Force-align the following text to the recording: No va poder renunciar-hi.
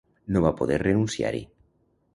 No 0.35 0.41
va 0.45 0.53
poder 0.61 0.79
renunciar-hi. 0.85 1.47